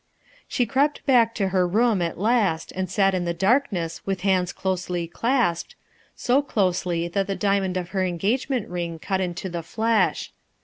She 0.47 0.65
crept 0.65 1.05
back 1.05 1.35
to 1.35 1.49
her 1.49 1.67
room, 1.67 2.01
at 2.01 2.17
last, 2.17 2.71
and 2.71 2.89
sat 2.89 3.13
in 3.13 3.25
the 3.25 3.35
darkness 3.35 4.03
with 4.03 4.21
hands 4.21 4.51
closely 4.51 5.07
clasped, 5.07 5.75
so 6.15 6.41
closely 6.41 7.07
that 7.09 7.27
the 7.27 7.35
diamond 7.35 7.77
of 7.77 7.89
her 7.89 8.03
engagement 8.03 8.67
ring 8.67 8.97
cut 8.97 9.21
into 9.21 9.47
the 9.47 9.61
flesh. 9.61 10.31